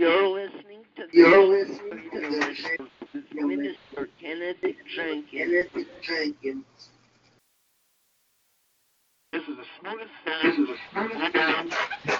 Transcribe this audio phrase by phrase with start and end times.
[0.00, 2.20] You're listening to the, You're listening to
[3.34, 4.56] the Minister Kenneth
[4.96, 5.26] Jenkins.
[5.30, 6.64] Kenneth Jenkins.
[9.30, 10.42] This is the smoothest sound.
[10.42, 11.74] This is the smoothest sound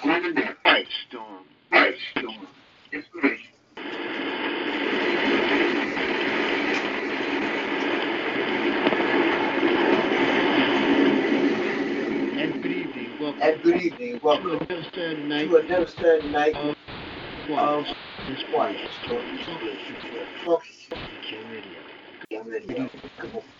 [0.04, 0.56] on the net.
[0.60, 1.44] Quiet storm.
[1.70, 2.48] Quiet storm.
[2.92, 3.46] Inspiration.
[12.20, 13.10] And good evening.
[13.18, 14.18] Welcome And good evening.
[14.20, 16.76] to Welcome another Saturday night to another Saturday night of um,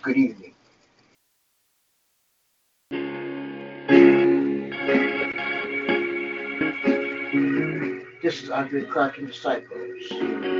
[0.02, 0.54] Good evening.
[8.22, 10.59] This is Andraé Crouch Disciples.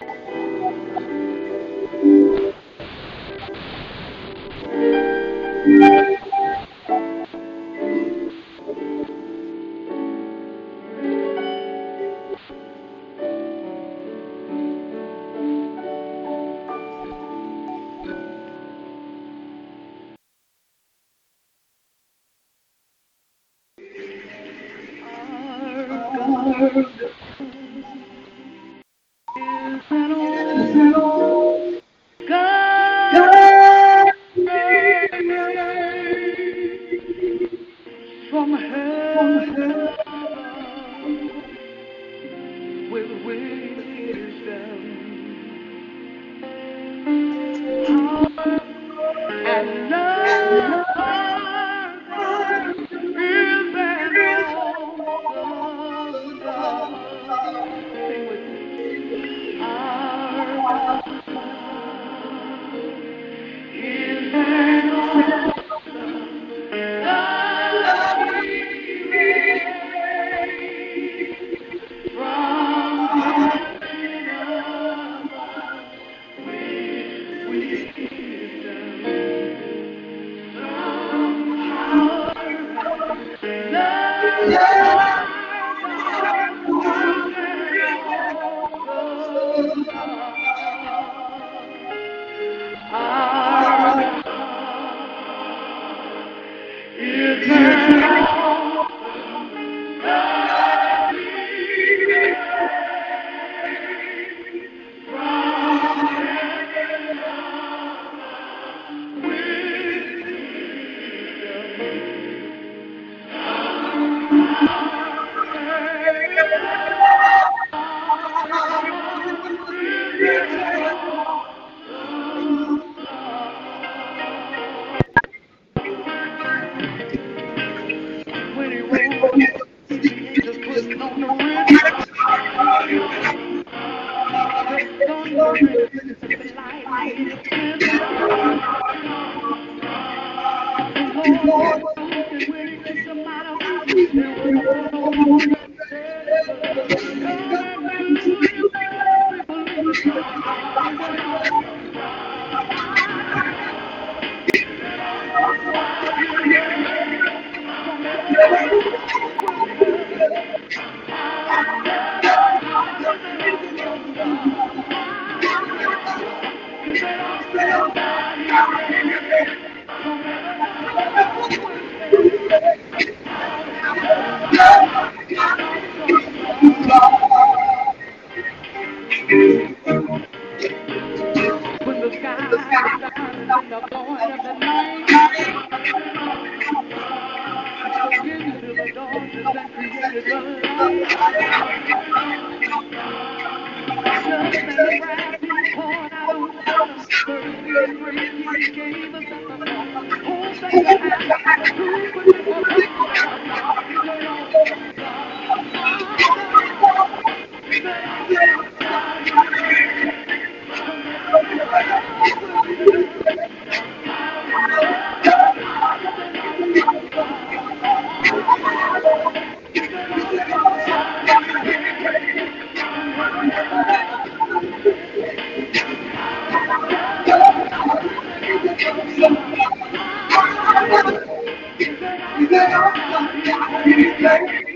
[232.51, 234.70] Thank you.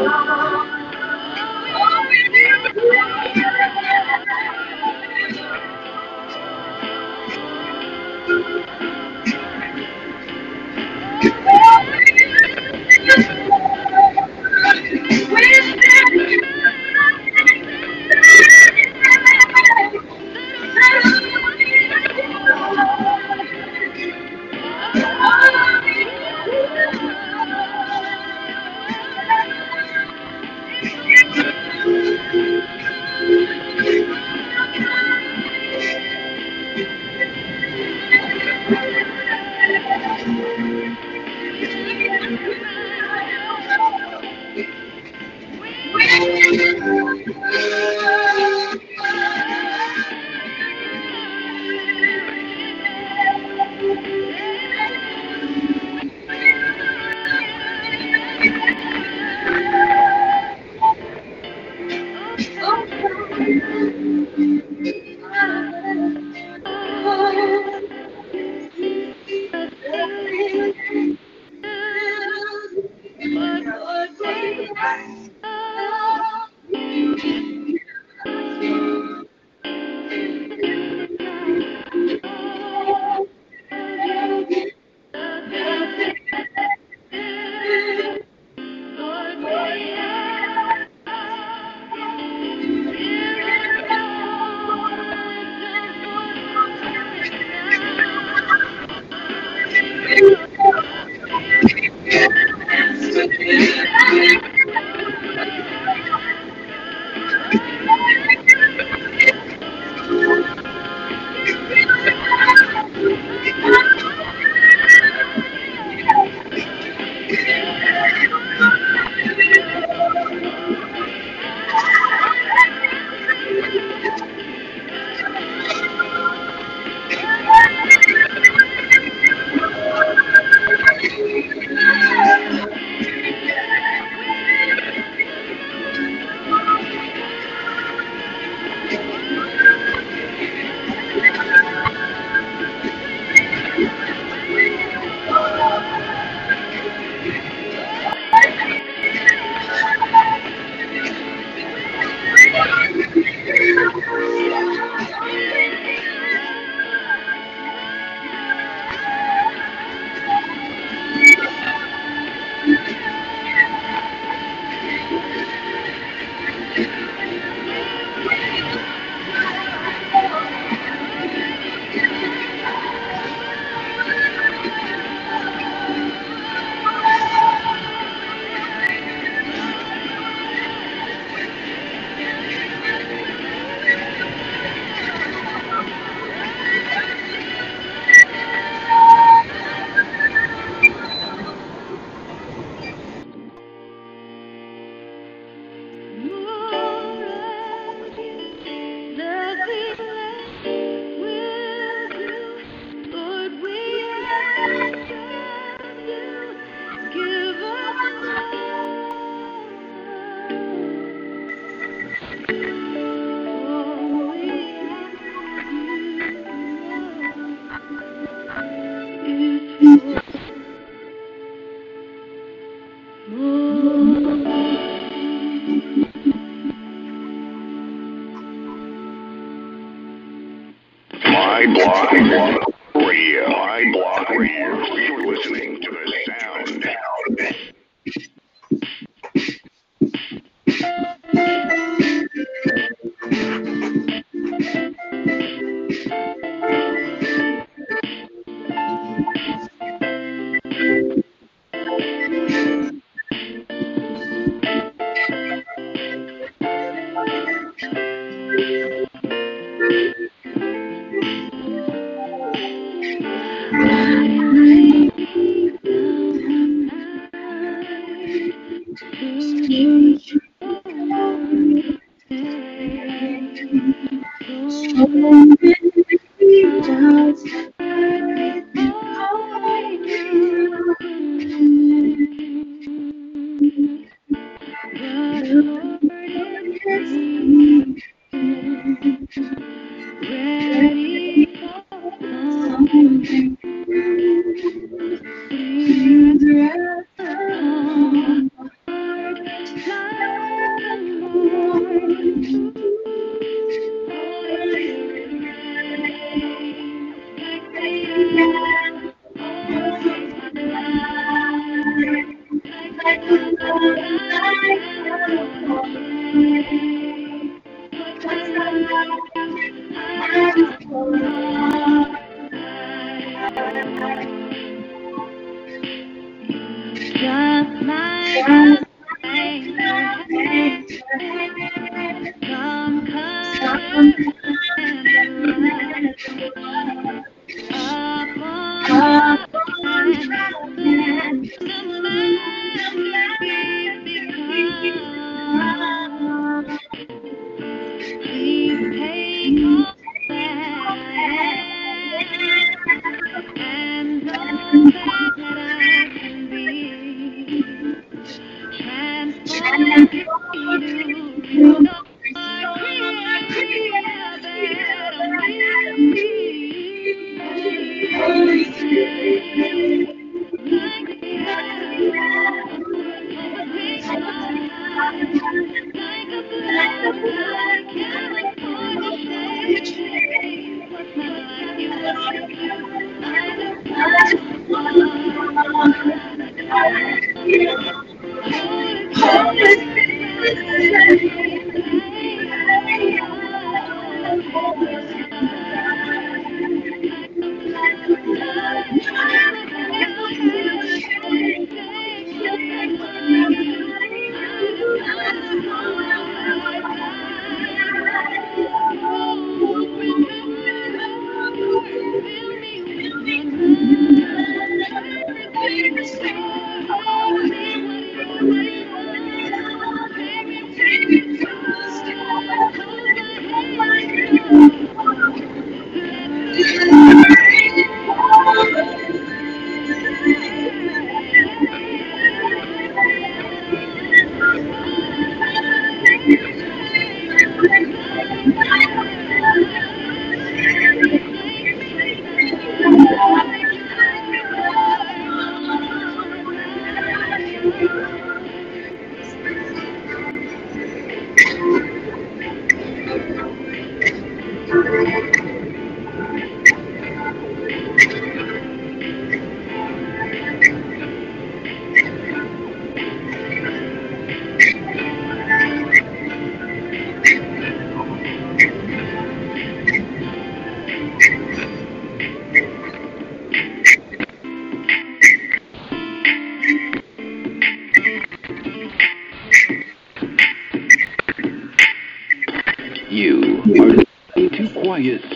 [0.00, 0.29] Thank you.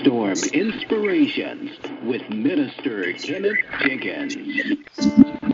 [0.05, 1.71] Storm Inspirations
[2.03, 5.54] with Minister Kenneth Jenkins.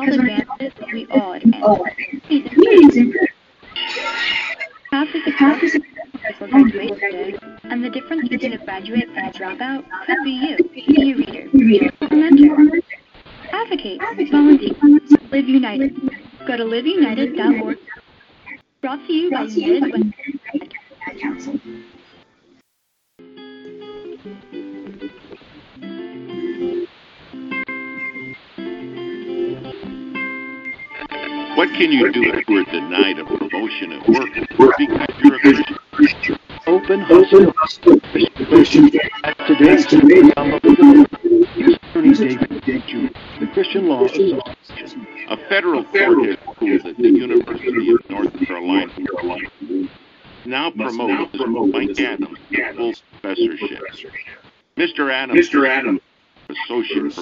[0.00, 0.35] Because a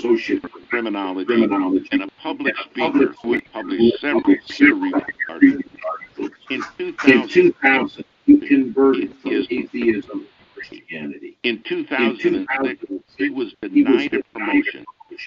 [0.05, 6.31] associate, for criminology, and a public speaker who has published several peer-reviewed articles.
[6.51, 11.37] In 2000, he converted from atheism to Christianity.
[11.43, 12.85] In 2006,
[13.17, 14.85] he was denied a promotion,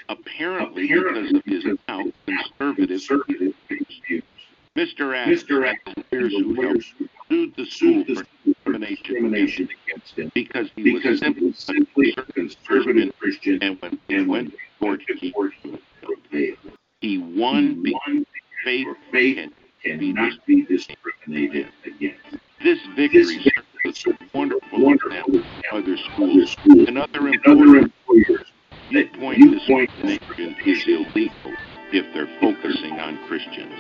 [0.09, 3.01] apparently because of his now conservative
[3.67, 4.23] views.
[4.75, 5.15] Mr.
[5.15, 5.43] Adams
[6.11, 8.03] has lawyers who helped sued the school
[8.63, 11.19] for discrimination against him because he was
[11.59, 15.33] simply a conservative Christian and when he went to court, he
[16.31, 16.57] failed.
[17.01, 18.25] He won because
[18.63, 19.51] faith can
[19.83, 22.37] cannot be discriminated against.
[22.63, 23.51] This victory
[23.83, 24.13] serves as a
[24.77, 28.45] example other schools and other employers.
[28.89, 31.53] Viewpoint discrimination is illegal
[31.91, 33.73] if they're focusing on Christians.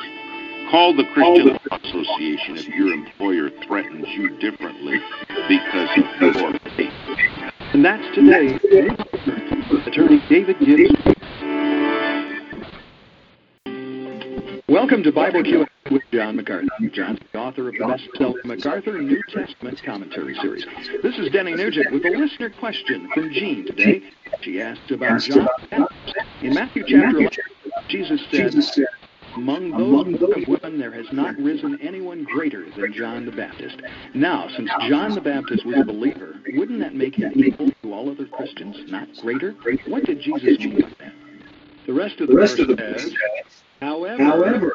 [0.69, 4.99] Call the Christian Law Association if your employer threatens you differently
[5.47, 6.91] because of your faith.
[7.73, 8.59] And that's today.
[9.85, 11.17] Attorney David Gibbs.
[14.67, 15.65] Welcome to Bible Q
[16.11, 16.67] John MacArthur.
[16.93, 20.65] John's the author of the best-selling MacArthur New Testament Commentary Series.
[21.03, 24.03] This is Denny Nugent with a listener question from Jean today.
[24.41, 25.47] She asked about John.
[26.41, 27.29] In Matthew chapter 11,
[27.89, 28.55] Jesus said,
[29.35, 33.81] among those of women there has not risen anyone greater than John the Baptist.
[34.13, 38.09] Now, since John the Baptist was a believer, wouldn't that make him equal to all
[38.09, 39.51] other Christians, not greater?
[39.87, 41.13] What did Jesus mean by that?
[41.85, 43.13] The rest of the, verse says,
[43.79, 44.73] however, However,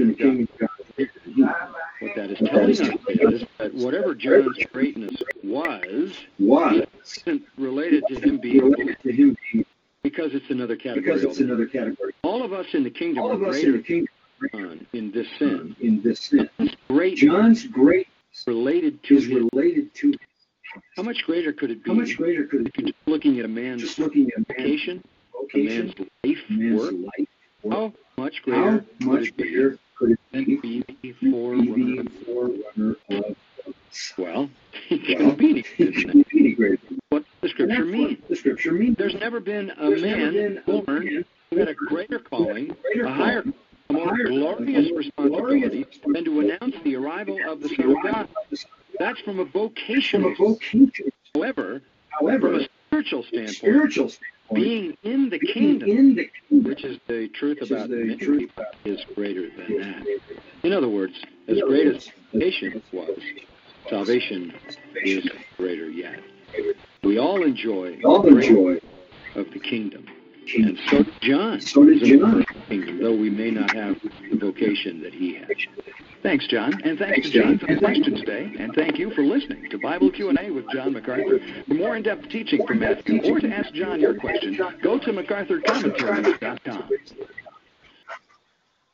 [0.00, 1.64] in the kingdom of God,
[2.00, 8.20] what that is telling us is that whatever John's greatness was, was isn't related to
[8.20, 9.64] him being related to him being
[10.02, 11.02] because it's another category.
[11.02, 12.12] because it's another category.
[12.22, 14.08] All of us in the kingdom All are us greater in the kingdom
[14.52, 15.74] John in this sin.
[15.80, 16.48] in this sin.
[16.88, 18.08] Great John's great
[18.46, 20.12] related to is his, related to
[20.96, 21.90] how much greater could it be?
[21.90, 24.64] how much greater could it be just looking at a man's just looking at man's
[24.64, 25.02] vocation,
[25.34, 26.92] a vocation, man's life, man's work.
[26.92, 27.28] life,
[27.62, 27.74] work.
[27.74, 27.92] How
[28.22, 32.02] much greater could much greater could it be be the forerunner?
[32.02, 33.36] the forerunner of
[34.18, 34.50] Well,
[34.90, 38.18] it Well, be any it greater than be any what the scripture means.
[38.28, 38.96] the scripture means.
[38.96, 43.12] There's never been a There's man been born who had a greater calling, greater a
[43.12, 43.54] higher, calling,
[43.90, 48.02] a more higher glorious responsibility glorious than to announce the arrival of the Son of
[48.02, 48.28] God.
[48.98, 50.90] That's from a From vocational, a vocation,
[51.34, 56.70] however, however, from spiritual standpoint, spiritual standpoint, being in the being kingdom, in the kingdom,
[56.70, 60.06] which is the truth about the truth about is greater than that.
[60.62, 61.14] In other words,
[61.48, 63.18] as great as salvation was,
[63.90, 64.54] salvation
[65.04, 66.20] is greater yet.
[67.02, 68.80] We all enjoy all the enjoy.
[69.34, 70.06] of the kingdom.
[70.56, 71.60] And so did John.
[71.60, 72.44] So did John.
[72.68, 73.98] kingdom, though we may not have
[74.30, 75.48] the vocation that he has.
[76.24, 77.68] Thanks, John, and thanks, Thanks, to John John.
[77.68, 81.38] for the question today, and thank you for listening to Bible Q&A with John MacArthur.
[81.68, 86.88] For more in-depth teaching from Matthew, or to ask John your question, go to MacArthurCommentaries.com.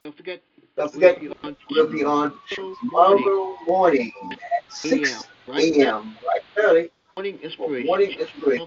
[0.02, 0.42] Don't forget,
[0.76, 6.16] Don't forget, we'll be on we'll be on tomorrow morning at 6 a.m.
[6.26, 7.86] right early Morning for inspiration.
[7.86, 8.66] morning inspiration.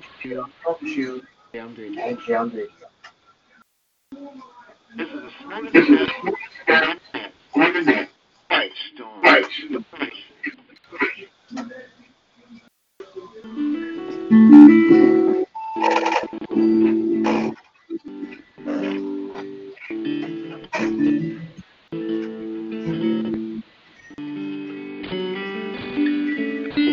[0.64, 1.22] Talk to you
[1.54, 2.08] Down there.
[2.08, 2.70] and Jam Radio.
[4.96, 5.30] This is a
[7.46, 8.10] Right,
[8.96, 9.22] storm.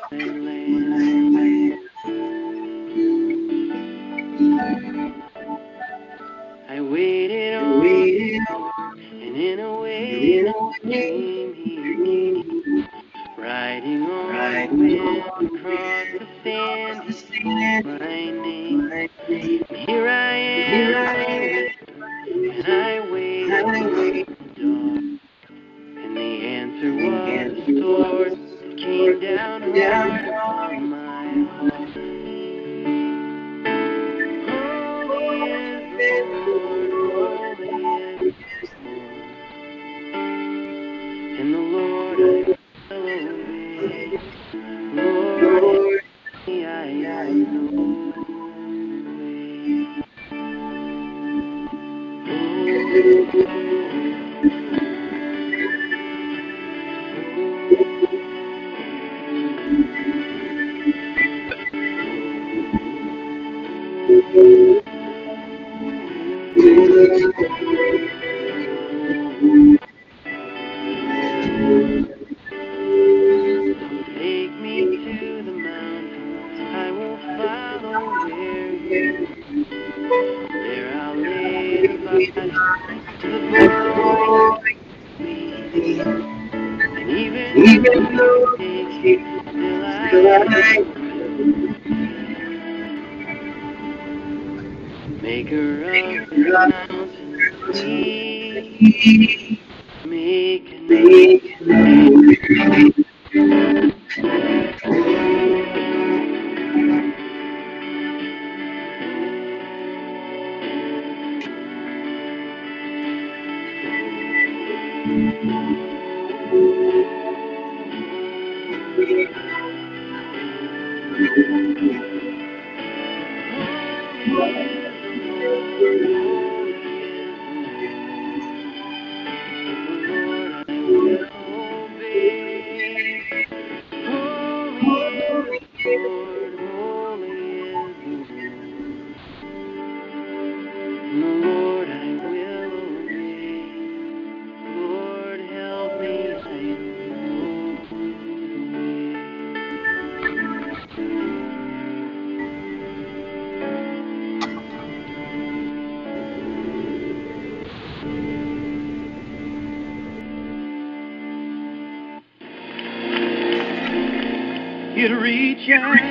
[165.73, 166.10] again.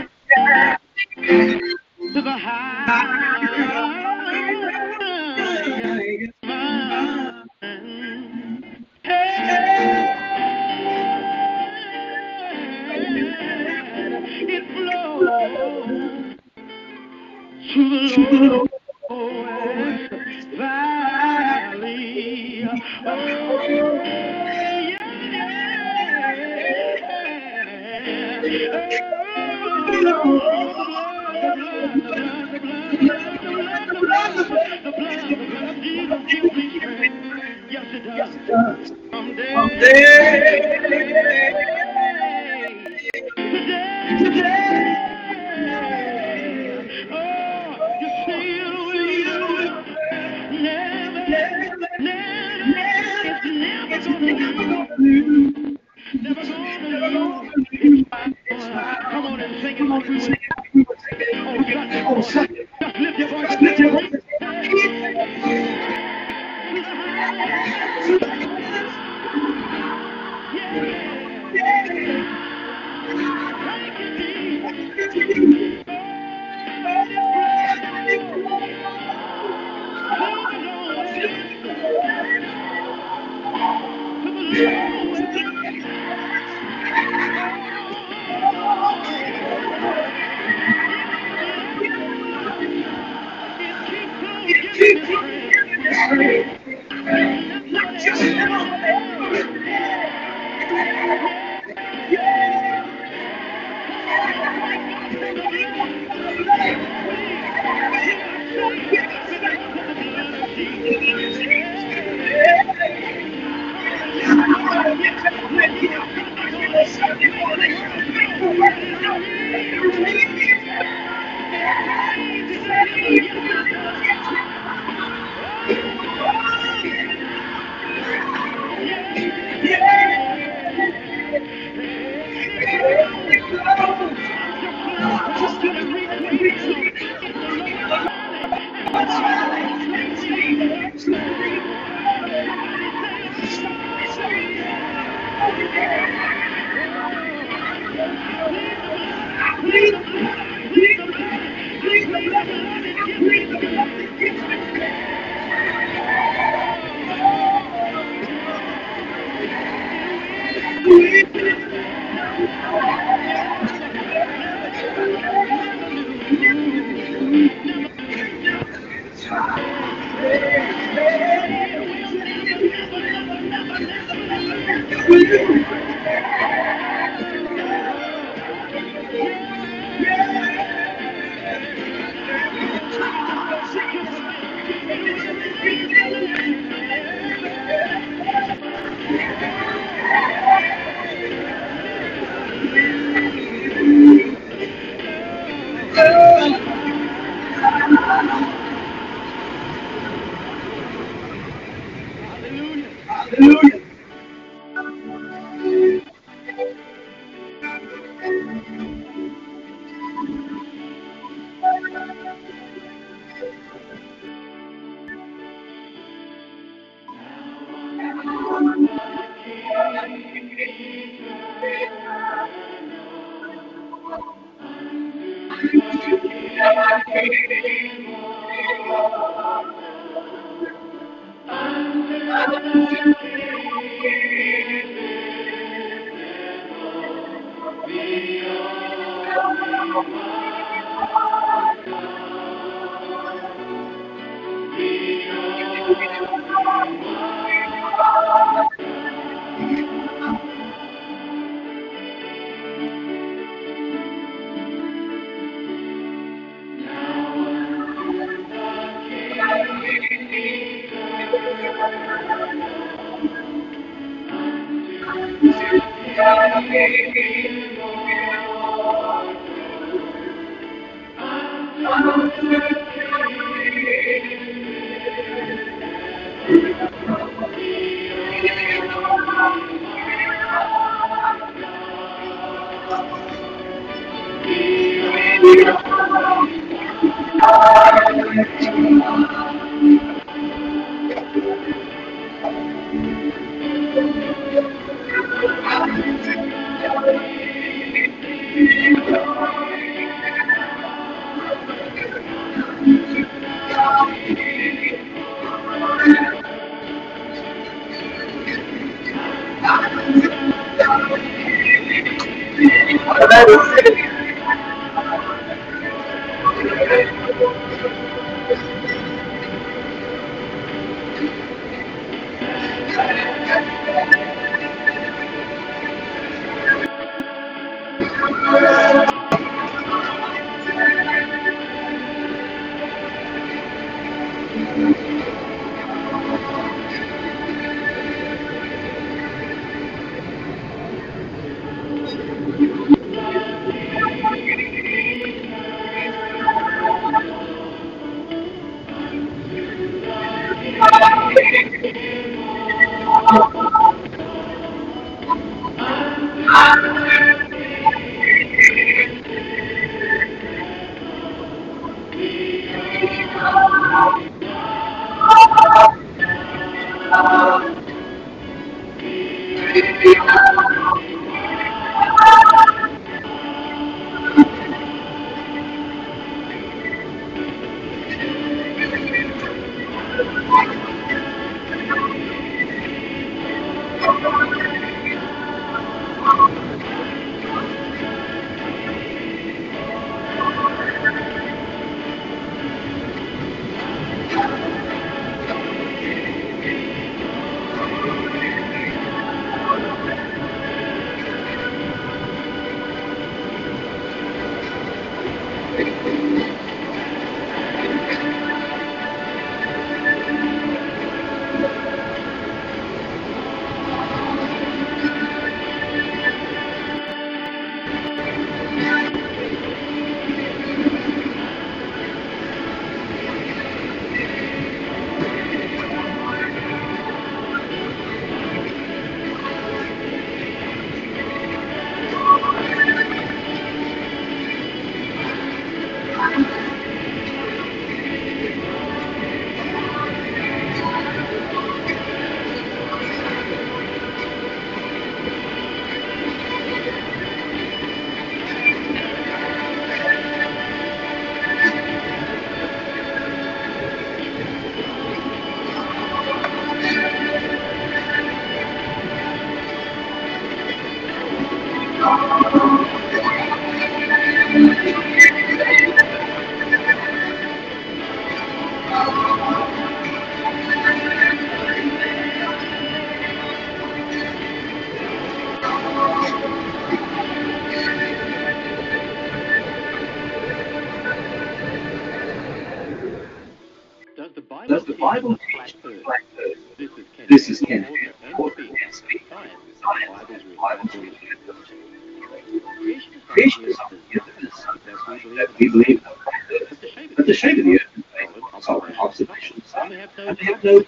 [500.26, 500.84] No no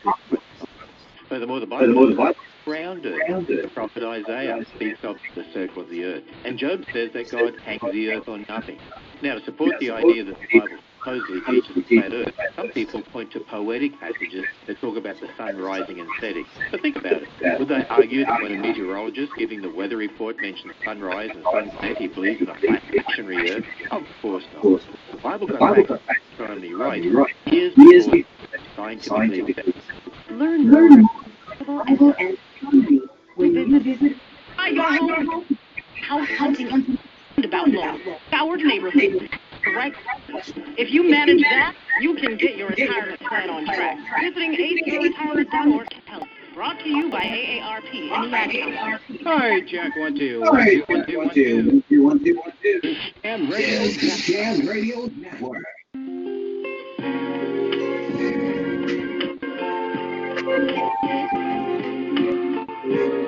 [1.29, 2.35] Furthermore, the Furthermore, the Bible Bible is
[2.67, 3.19] round earth.
[3.29, 6.23] round The prophet Isaiah speaks of the circle of the earth.
[6.43, 8.79] And Job says that God hangs the earth on nothing.
[9.21, 13.01] Now, to support the idea that the Bible supposedly teaches a flat earth, some people
[13.01, 16.45] point to poetic passages that talk about the sun rising and setting.
[16.69, 17.29] But think about it.
[17.59, 21.97] Would they argue that when a meteorologist giving the weather report mentions sunrise and sunset,
[21.97, 23.65] he believes in a flat stationary earth?
[23.91, 24.63] Of course not.
[25.11, 26.01] The Bible The got
[26.33, 27.03] astronomy right
[27.45, 28.23] years before
[28.81, 29.75] scientifically scientific accepted.
[30.29, 31.09] Learn Learn more
[31.67, 33.01] more about about astronomy
[33.35, 34.17] when you visit
[34.57, 35.45] Hi, your home.
[36.07, 37.97] House hunting and about low.
[38.27, 39.29] Scoured neighborhood.
[39.63, 39.95] Correct?
[40.77, 43.97] If you manage that, you can get your retirement plan on track.
[44.21, 46.27] Visiting ACRetirement.org help.
[46.53, 49.17] Brought to you by AARP in the Ad Council.
[49.23, 49.95] Hi, Jack.
[49.95, 50.43] One, two.
[50.45, 51.67] All One, right, two, one, two, one, one, two, two.
[51.67, 52.95] one, two, one, two, one, two.
[53.23, 53.87] Jam Radio.
[54.25, 55.63] Jam Radio Network.
[60.51, 60.71] Thank
[62.83, 63.20] you.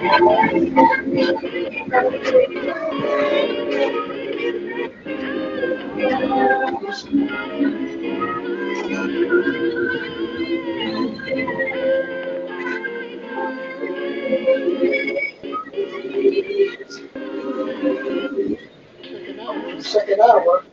[0.00, 0.30] Second
[20.22, 20.64] hour,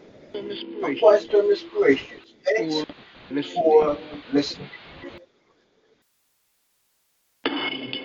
[1.00, 2.18] question of inspiration.
[2.46, 2.86] Thanks
[3.54, 3.98] for
[4.32, 4.70] listening.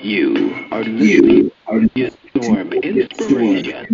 [0.02, 3.86] You are listening to Storm Inspiration.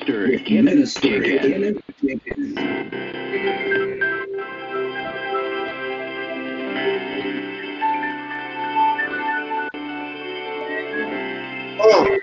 [0.00, 0.46] Mr.
[0.46, 1.82] Kenneth Chicken.
[11.78, 12.15] Oh.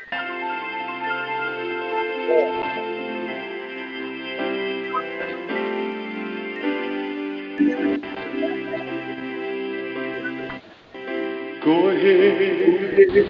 [11.66, 13.30] Go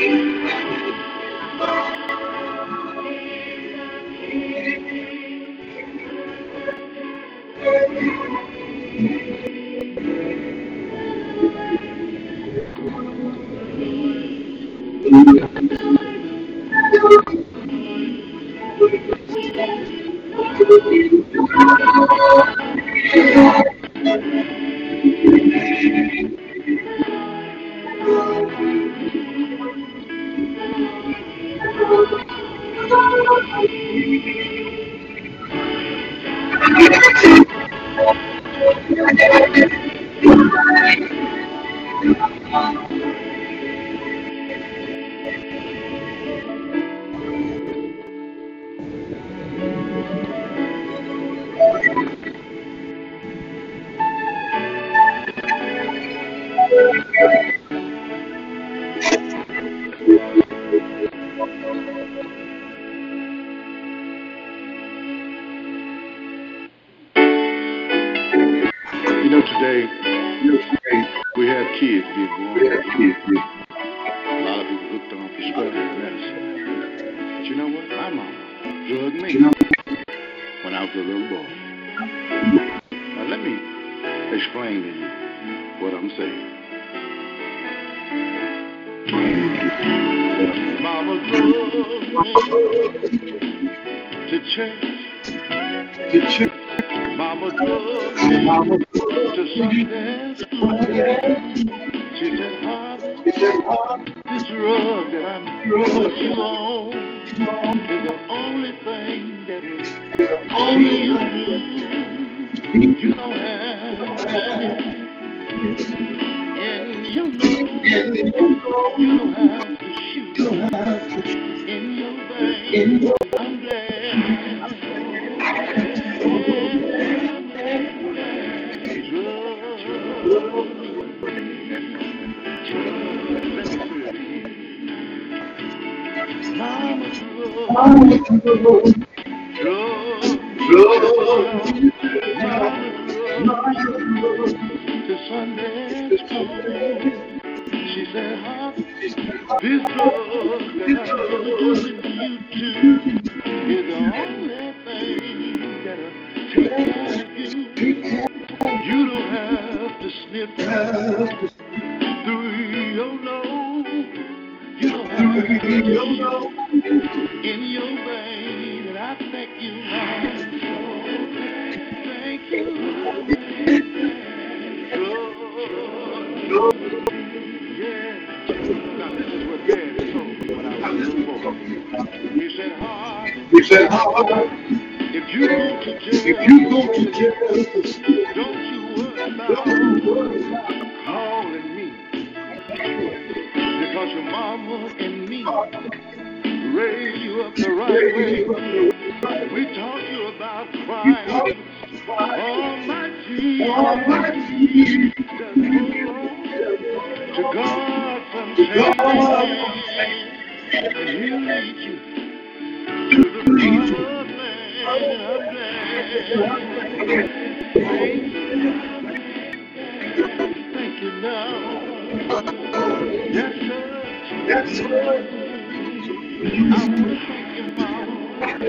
[0.00, 0.39] You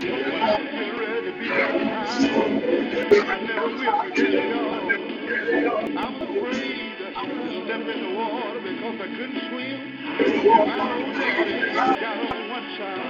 [0.00, 2.24] when I was getting ready to be baptized,
[3.28, 4.88] I never will forget it, y'all.
[5.98, 7.08] I was afraid to
[7.66, 9.80] step in the water because I couldn't swim.
[10.66, 11.52] My old daddy
[12.00, 13.09] got on one side,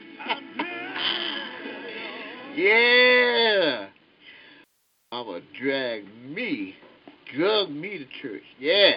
[2.55, 3.87] yeah.
[5.11, 6.75] Mama dragged me,
[7.35, 8.43] drug me to church.
[8.59, 8.93] Yeah.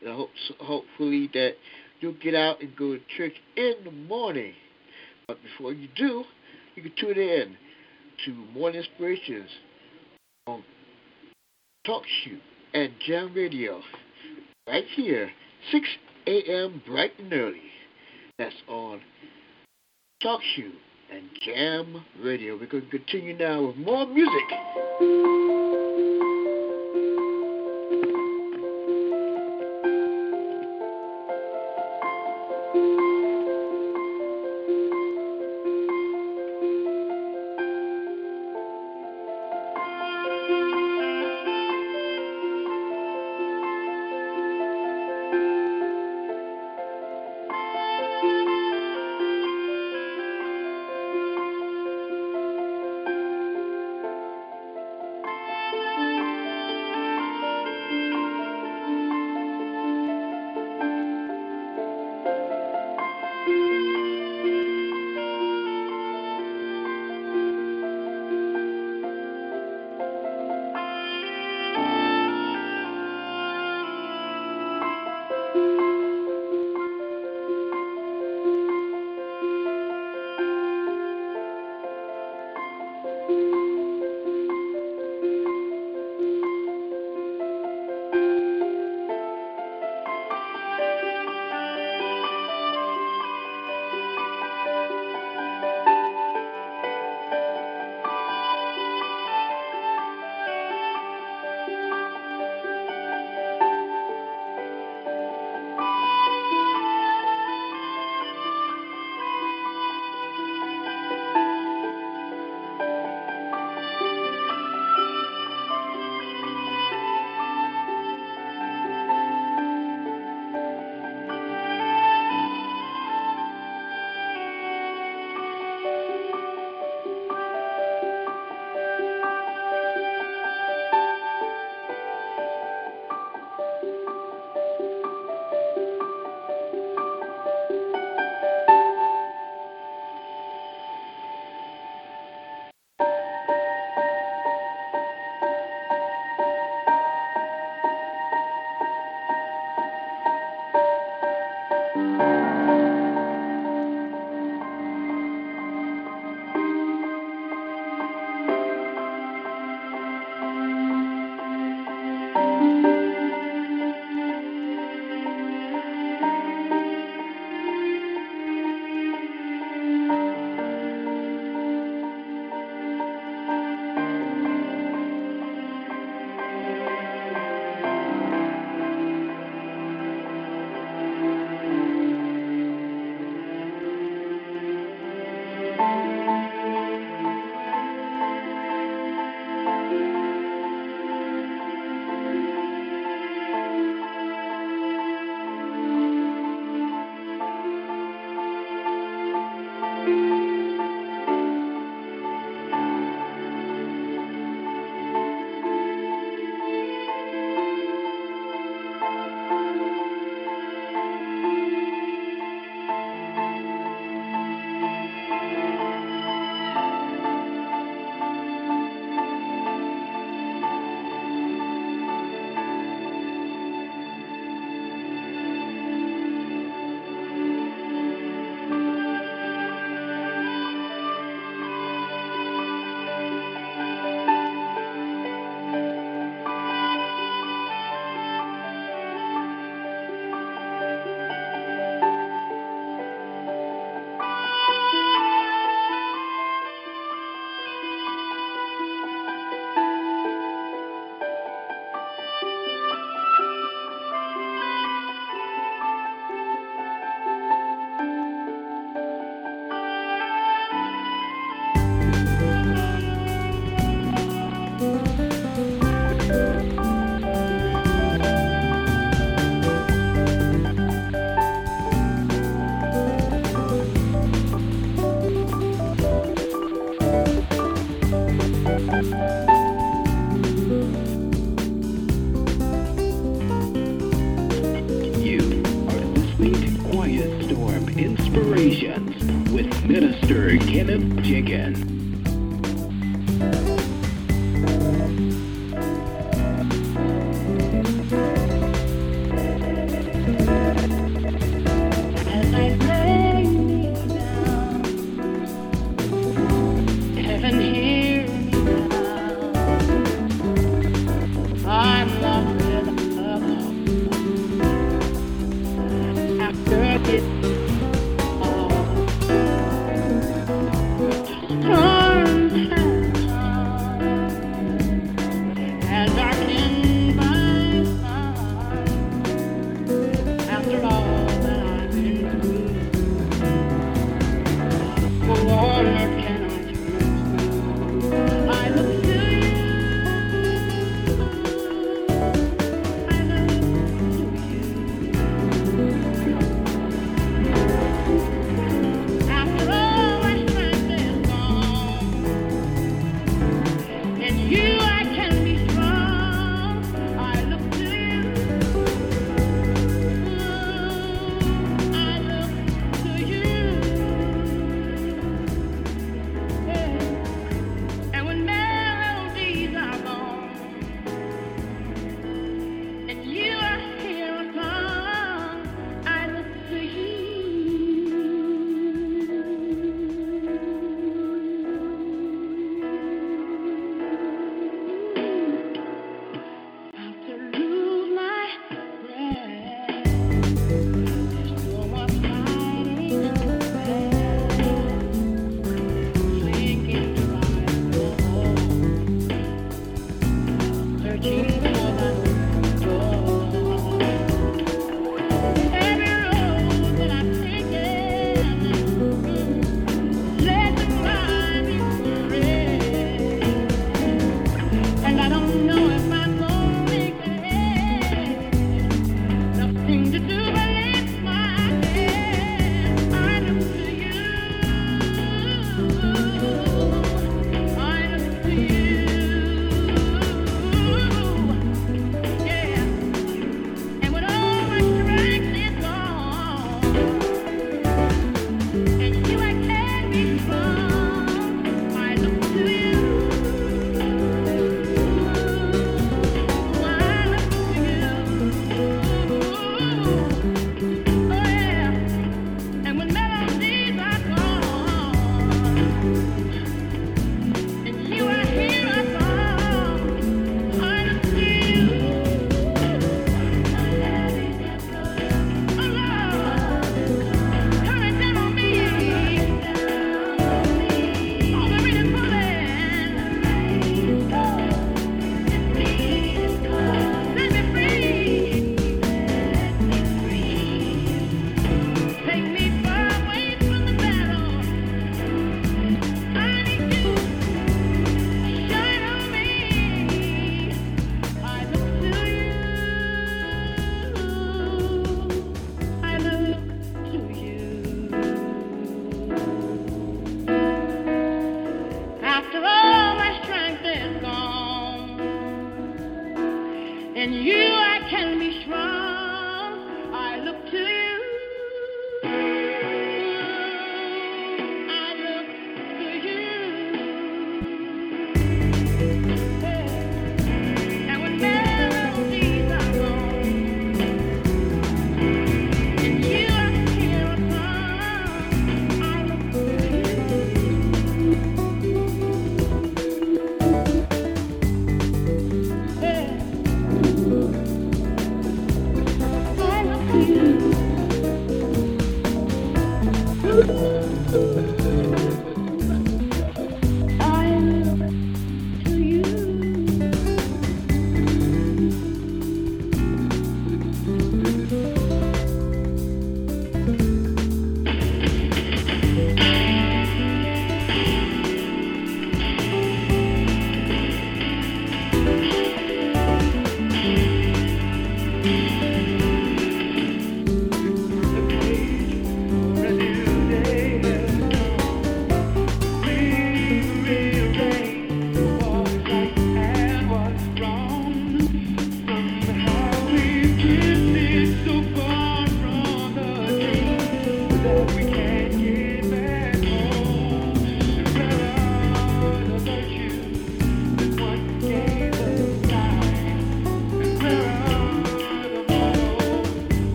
[0.00, 1.52] And I hope, hopefully that
[2.00, 4.54] you'll get out and go to church in the morning.
[5.28, 6.24] But before you do,
[6.74, 7.56] you can tune in
[8.24, 9.50] to Morning Inspirations
[10.46, 10.64] on
[11.84, 12.40] Talk Shoot
[12.74, 13.80] and Jam Radio
[14.66, 15.30] right here,
[15.72, 15.88] 6
[16.26, 16.82] a.m.
[16.86, 17.60] bright and early.
[18.38, 19.00] That's on
[20.22, 20.74] Talk Shoot
[21.12, 22.56] and Jam Radio.
[22.56, 25.69] We're going to continue now with more music.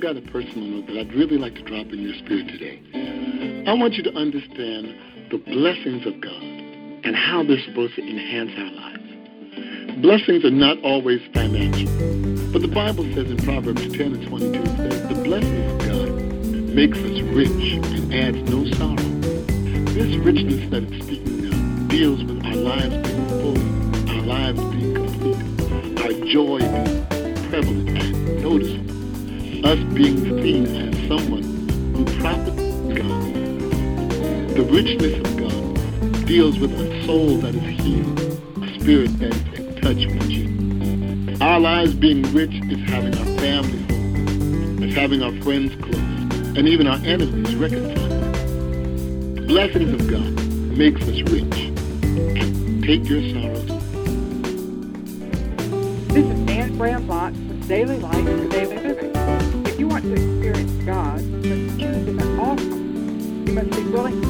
[0.00, 2.80] I've got a personal note that I'd really like to drop in your spirit today.
[3.68, 4.96] I want you to understand
[5.30, 6.42] the blessings of God
[7.04, 10.00] and how they're supposed to enhance our lives.
[10.00, 11.84] Blessings are not always financial,
[12.50, 16.08] but the Bible says in Proverbs 10 and 22, it says, the blessings of God
[16.72, 17.50] makes us rich
[17.84, 18.96] and adds no sorrow.
[19.92, 23.09] This richness that it's speaking of deals with our lives
[29.64, 31.42] Us being seen as someone
[31.94, 32.56] who profits
[32.96, 33.34] God.
[34.54, 38.20] The richness of God deals with a soul that is healed,
[38.62, 41.40] a spirit that is in touch with Jesus.
[41.42, 46.66] Our lives being rich is having our family whole, is having our friends close, and
[46.66, 48.34] even our enemies reconciled.
[49.36, 50.32] The blessings of God
[50.76, 51.70] makes us rich.
[52.82, 53.66] Take your sorrows.
[56.08, 58.26] This is Anne Graham Lotz with Daily Light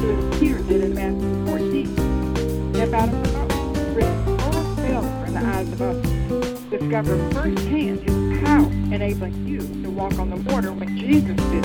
[0.01, 2.73] to did in Matthew 14.
[2.73, 6.59] Step out of the boat, risk total failure in the eyes of others.
[6.71, 11.63] Discover firsthand His power enabling you to walk on the water when Jesus did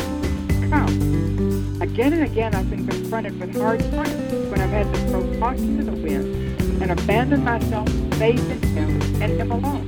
[0.70, 1.78] come.
[1.80, 5.78] Again and again, I've been confronted with hard times when I've had to throw caution
[5.78, 7.88] to the wind and abandon myself,
[8.18, 9.86] faith in Him and Him alone.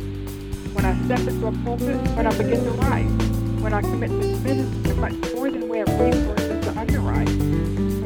[0.73, 3.05] When I step into a pulpit, when I begin to write,
[3.61, 6.38] when I commit to minister much more than we have resources.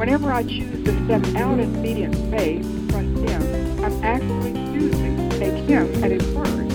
[0.03, 5.39] Whenever I choose to step out in obedient faith, trust Him, I'm actually choosing to
[5.39, 6.73] take Him at His word.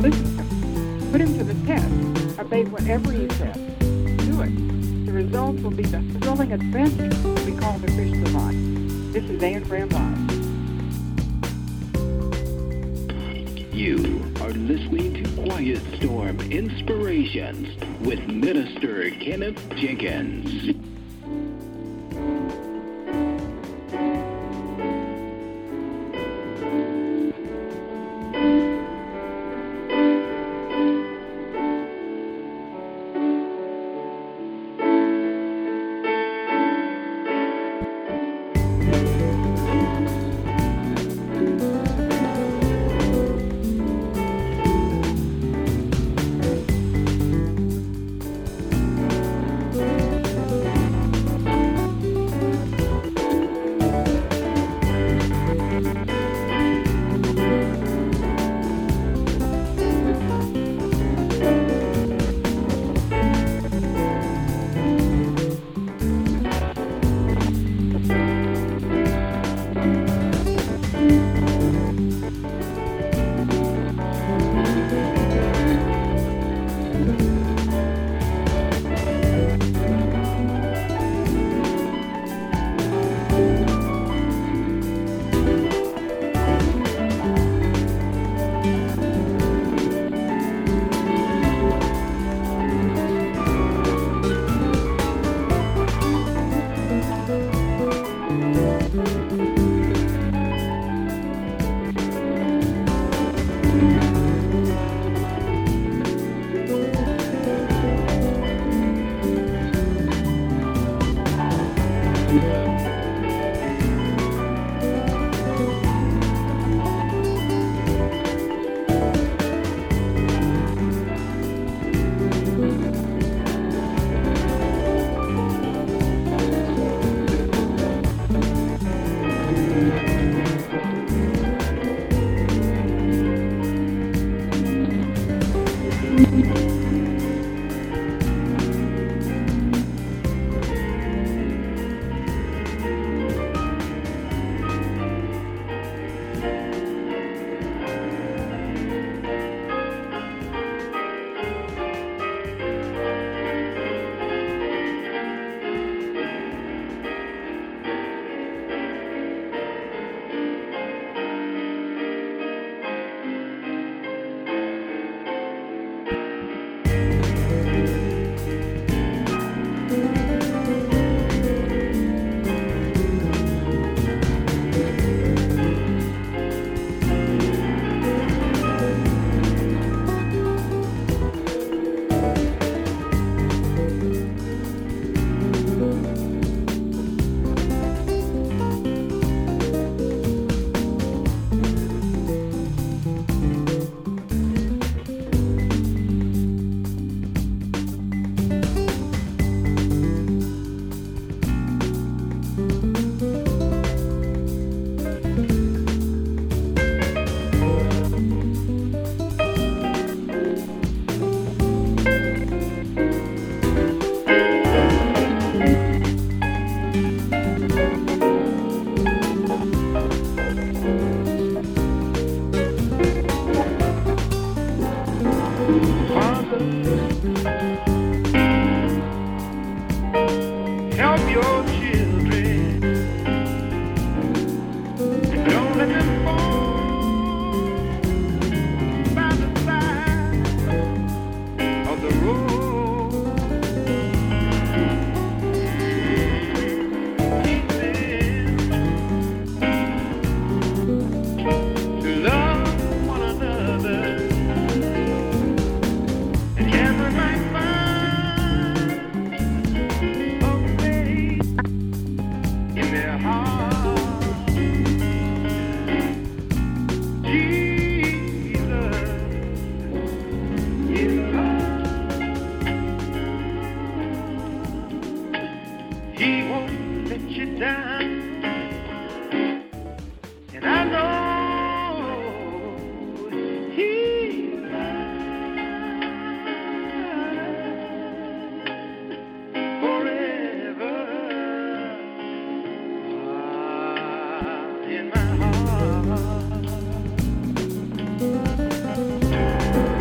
[0.00, 1.12] Listen to Him.
[1.12, 2.40] Put Him to the test.
[2.40, 3.54] Obey whatever He says.
[4.24, 5.04] Do it.
[5.04, 7.10] The result will be the thrilling adventure
[7.44, 9.12] we call the Christian life.
[9.12, 9.90] This is Anne Graham.
[13.74, 17.68] You are listening to Quiet Storm Inspirations
[18.00, 20.79] with Minister Kenneth Jenkins.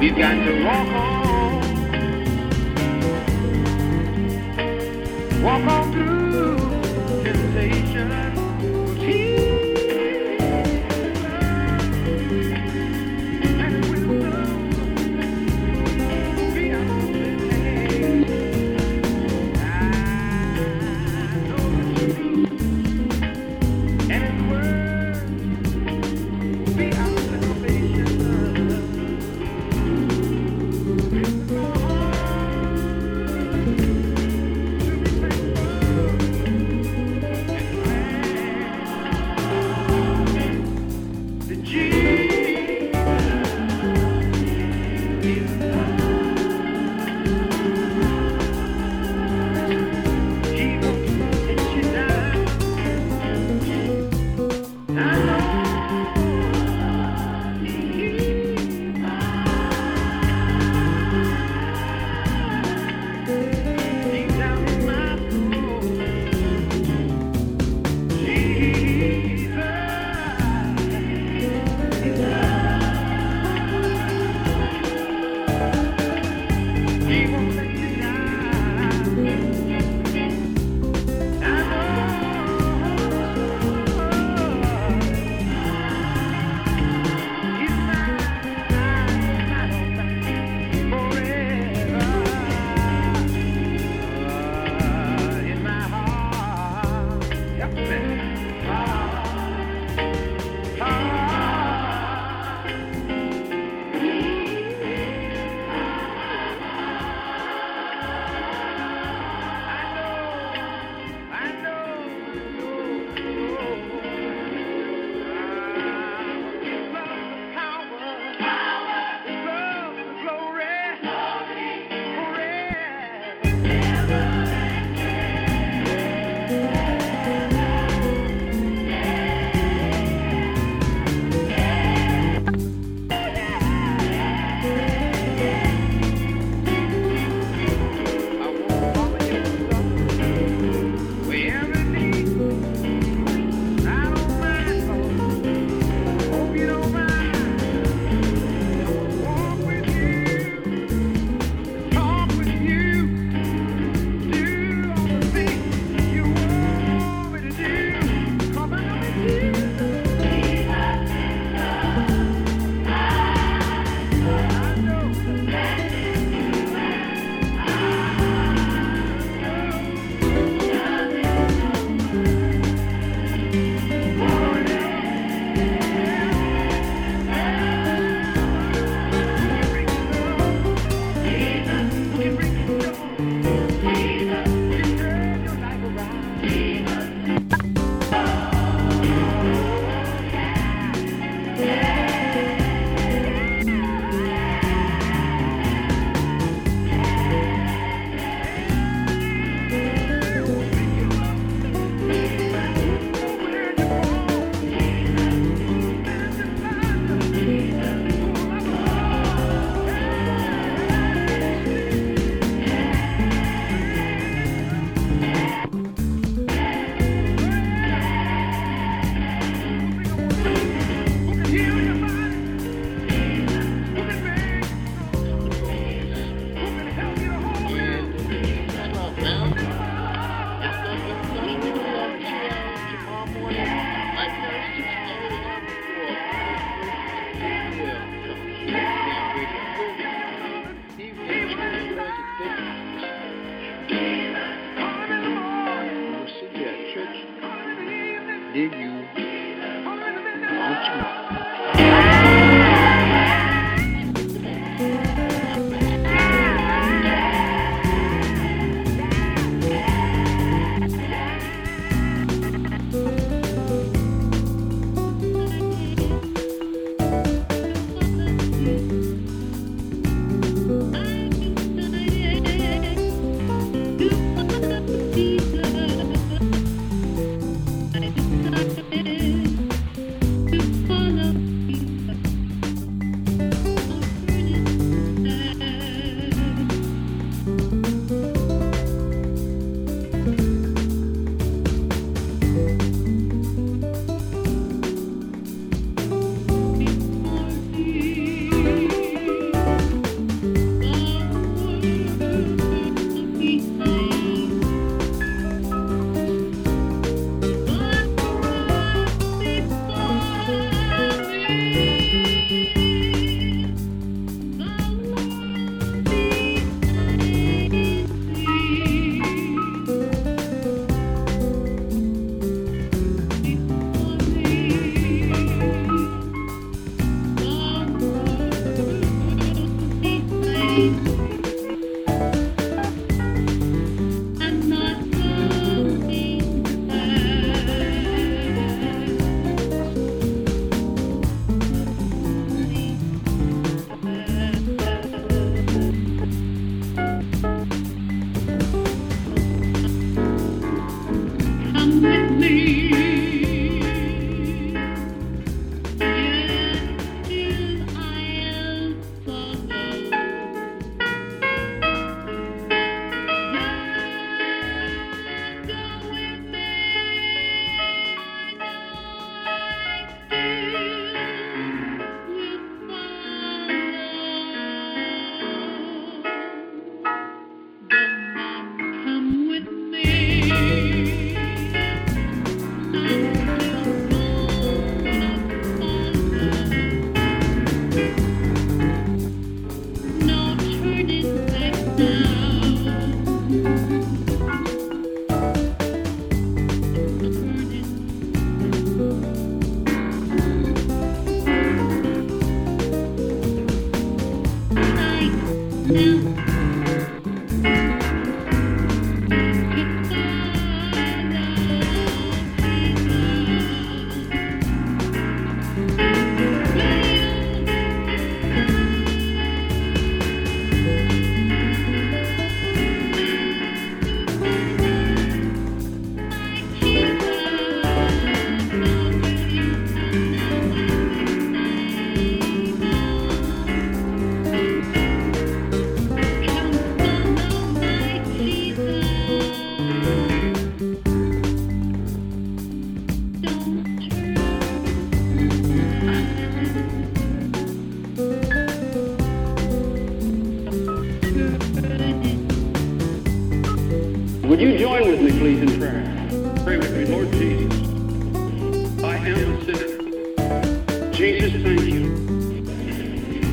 [0.10, 1.61] We've to walk on,
[5.44, 5.89] walk on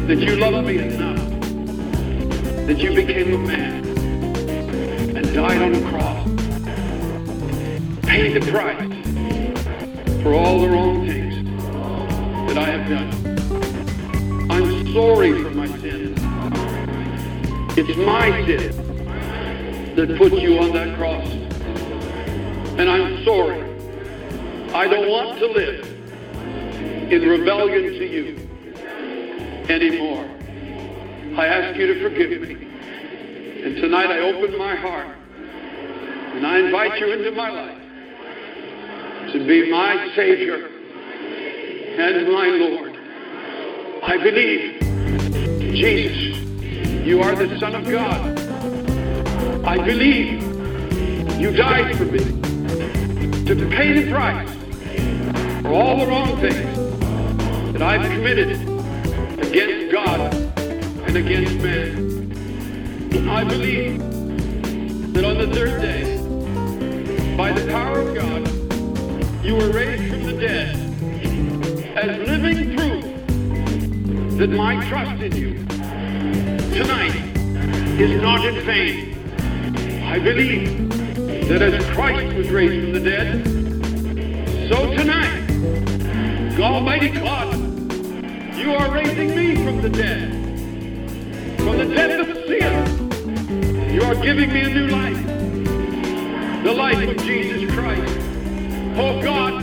[0.06, 1.18] that you loved me enough,
[2.68, 3.84] that you became a man
[5.16, 6.24] and died on a cross,
[8.02, 11.44] paid the price for all the wrong things
[12.46, 14.48] that I have done.
[14.48, 16.16] I'm sorry for my sins.
[17.76, 21.26] It's my sin that put you on that cross.
[22.78, 23.60] And I'm sorry.
[24.72, 25.84] I don't want to live
[27.10, 28.45] in rebellion to you
[29.76, 30.24] anymore.
[31.38, 32.54] I ask you to forgive me.
[33.62, 35.14] And tonight I open my heart
[36.34, 40.68] and I invite you into my life to be my Savior
[41.98, 42.96] and my Lord.
[44.02, 44.80] I believe,
[45.74, 46.38] Jesus,
[47.06, 48.38] you are the Son of God.
[49.66, 50.42] I believe
[51.38, 52.20] you died for me
[53.44, 54.50] to pay the price
[55.62, 58.75] for all the wrong things that I've committed
[59.38, 62.06] against God and against man.
[63.28, 63.98] I believe
[65.12, 66.16] that on the third day,
[67.36, 70.74] by the power of God, you were raised from the dead
[71.96, 73.04] as living proof
[74.38, 75.64] that my trust in you
[76.74, 77.16] tonight
[78.00, 80.02] is not in vain.
[80.04, 80.88] I believe
[81.48, 83.44] that as Christ was raised from the dead,
[84.70, 85.46] so tonight,
[86.56, 87.65] God Almighty God,
[88.66, 90.28] you are raising me from the dead,
[91.58, 93.94] from the death of sin.
[93.94, 95.24] You are giving me a new life,
[96.64, 98.18] the life of Jesus Christ.
[98.98, 99.62] Oh God,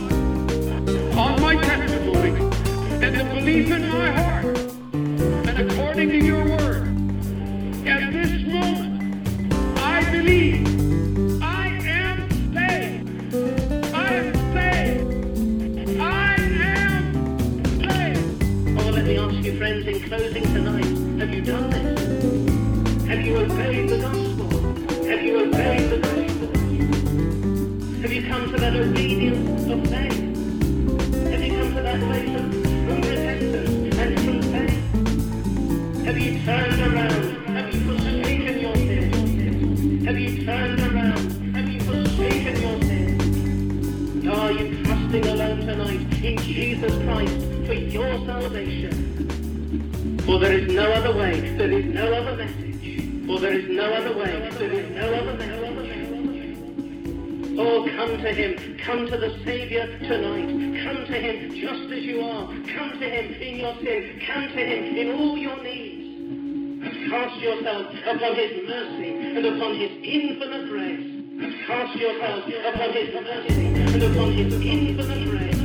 [1.18, 2.30] on my testimony
[3.04, 4.56] and the belief in my heart,
[4.94, 6.53] and according to your word,
[20.16, 20.84] closing tonight,
[21.18, 23.04] have you done this?
[23.08, 24.48] Have you obeyed the gospel?
[25.08, 26.50] Have you obeyed the gospel?
[28.00, 30.12] Have you come to that obedience of faith?
[31.32, 32.44] Have you come to that place of
[33.98, 34.14] and?
[36.06, 37.24] Have you turned around?
[37.56, 40.06] Have you forsaken your sins?
[40.06, 41.56] Have you turned around?
[41.56, 44.26] Have you forsaken your sins?
[44.28, 49.03] Are you trusting alone tonight in Jesus Christ for your salvation?
[50.34, 53.24] For there is no other way, there is no other message.
[53.24, 56.58] For there is no other way, there is no other message.
[57.56, 58.76] Oh, come to Him.
[58.78, 60.82] Come to the Savior tonight.
[60.82, 62.48] Come to Him just as you are.
[62.48, 64.20] Come to Him in your sin.
[64.26, 66.18] Come to Him in all your needs.
[66.82, 71.64] And cast yourself upon His mercy and upon His infinite grace.
[71.64, 75.60] Cast yourself upon His mercy and upon His infinite grace.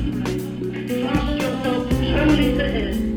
[1.01, 3.09] Cast yourself totally to Him.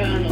[0.00, 0.31] And